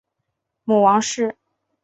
[0.63, 1.37] 母王氏。